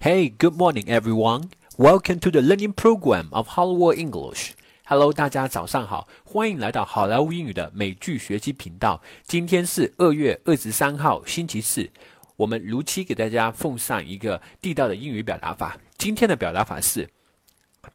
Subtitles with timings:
[0.00, 1.50] Hey, good morning, everyone.
[1.76, 4.52] Welcome to the learning program of Hollywood English.
[4.84, 9.02] Hello，大家早上好，欢迎来到好莱坞英语的美剧学习频道。
[9.24, 11.90] 今天是二月二十三号，星期四。
[12.36, 15.76] 我们如期给大家奉上一个地道的英语表达法。
[15.96, 17.10] 今天的表达法是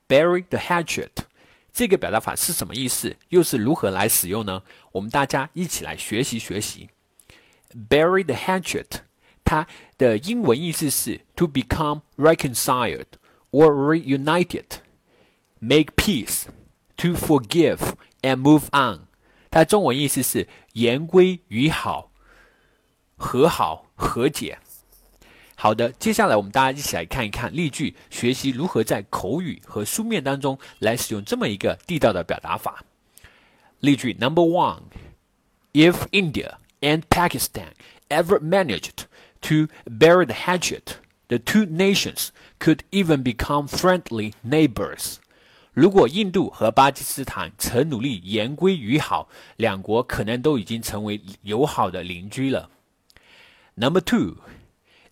[0.06, 1.08] bury the hatchet。
[1.72, 3.16] 这个表达法是什么意思？
[3.30, 4.62] 又是如何来使用呢？
[4.92, 6.90] 我们大家一起来学习学习。
[7.90, 8.88] bury the hatchet。
[9.45, 9.67] 它
[9.97, 13.07] 的英文意思是 to become reconciled
[13.51, 14.67] or reunited,
[15.59, 16.45] make peace,
[16.97, 19.07] to forgive and move on。
[19.51, 22.11] 它中文意思是言归于好、
[23.17, 24.59] 和好、和解。
[25.55, 32.85] 好的，接下来我们大家一起来看一看例句，学习如何在口语和书面当中来使用这么一个地道的表达法。
[33.81, 37.73] 例句 Number one：If India and Pakistan
[38.09, 39.07] ever managed
[39.43, 40.97] to bury the hatchet,
[41.29, 45.17] the two nations could even become friendly neighbors.
[45.73, 52.69] 如果印度和巴基斯坦曾努力言归于好，两国可能都已经成为友好的邻居了。
[53.77, 54.39] Number two,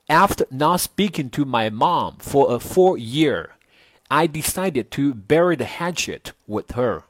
[0.08, 3.50] after not speaking to my mom for a full year,
[4.08, 7.02] I decided to bury the hatchet with her.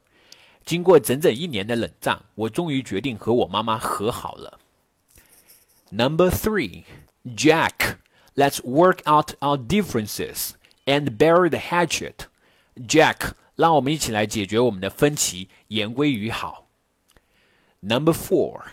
[0.67, 4.59] 经过整整一年的冷战，我终于决定和我妈妈和好了。
[5.91, 6.84] Number three.
[7.25, 7.98] Jack,
[8.34, 10.53] let's work out our differences
[10.87, 12.27] and bury the hatchet.
[12.77, 16.69] Jack, 让我们一起来解决我们的分歧，言归于好。
[17.81, 18.65] Number four.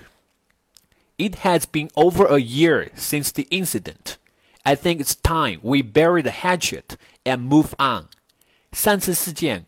[1.18, 4.16] It has been over a year since the incident.
[4.64, 8.08] I think it's time we bury the hatchet and move on.
[8.72, 9.66] 上次事件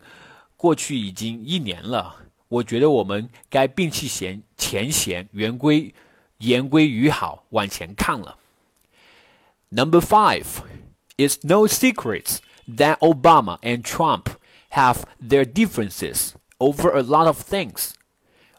[0.56, 2.16] 过去已经一年了，
[2.48, 5.94] 我觉得我们该摒弃嫌前嫌，言归
[6.38, 8.38] 言归于好，往前看了。
[9.70, 10.62] Number five,
[11.18, 14.30] it's no secret that Obama and Trump
[14.70, 17.94] have their differences over a lot of things.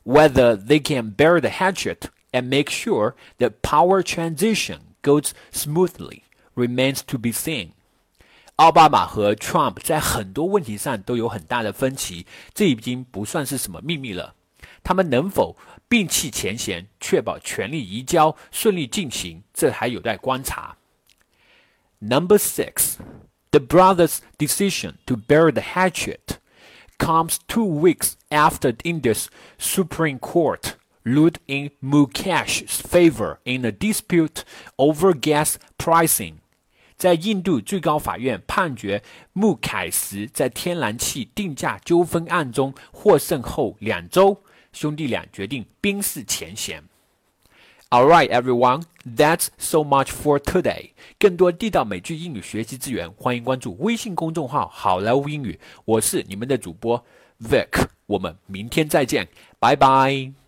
[0.03, 6.23] Whether they can bear the hatchet and make sure the power transition goes smoothly
[6.55, 7.71] remains to be seen.
[8.57, 14.33] 奥巴马和 Trump 在很多问题上都有很大的分歧，这已经不算是什么秘密了。
[14.83, 15.55] 他们能否
[15.89, 20.75] 摒弃前嫌，确保权力移交顺利进行，这还有待观察。
[22.01, 22.97] Number six,
[23.51, 26.37] the brothers' decision to bury the hatchet
[26.97, 34.43] comes two weeks after India's Supreme Court ruled in Mukesh's favor in a dispute
[34.77, 36.35] over gas pricing.
[36.97, 39.03] 在印度最高法院判决
[39.33, 44.43] 穆凯什在天然气定价纠纷案中获胜后两周，
[44.73, 46.83] 兄弟俩决定冰释前嫌。
[47.92, 50.92] All right, everyone, that's so much for today.
[51.18, 55.60] 更多地道美剧英语学习资源，欢迎关注微信公众号“好莱坞英语”。
[55.84, 57.04] 我是你们的主播
[57.38, 60.41] Vic，我们明天再见，拜拜。